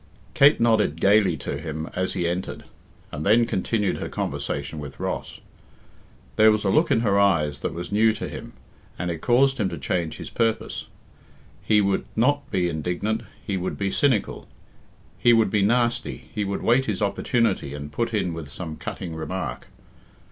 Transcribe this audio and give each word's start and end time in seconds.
Kate 0.33 0.59
nodded 0.59 0.99
gaily 0.99 1.37
to 1.37 1.59
him 1.59 1.87
as 1.93 2.13
he 2.13 2.27
entered, 2.27 2.63
and 3.11 3.23
then 3.23 3.45
continued 3.45 3.97
her 3.99 4.09
conversation 4.09 4.79
with 4.79 4.99
Ross. 4.99 5.41
There 6.37 6.51
was 6.51 6.63
a 6.63 6.71
look 6.71 6.89
in 6.89 7.01
her 7.01 7.19
eyes 7.19 7.59
that 7.59 7.75
was 7.75 7.91
new 7.91 8.11
to 8.13 8.27
him, 8.27 8.53
and 8.97 9.11
it 9.11 9.19
caused 9.21 9.59
him 9.59 9.69
to 9.69 9.77
change 9.77 10.17
his 10.17 10.31
purpose. 10.31 10.87
He 11.61 11.81
would 11.81 12.05
not 12.15 12.49
be 12.49 12.67
indignant, 12.67 13.21
he 13.45 13.57
would 13.57 13.77
be 13.77 13.91
cynical, 13.91 14.47
he 15.19 15.33
would 15.33 15.51
be 15.51 15.61
nasty, 15.61 16.29
he 16.33 16.45
would 16.45 16.63
wait 16.63 16.85
his 16.85 17.03
opportunity 17.03 17.75
and 17.75 17.91
put 17.91 18.11
in 18.11 18.33
with 18.33 18.49
some 18.49 18.77
cutting 18.77 19.15
remark. 19.15 19.67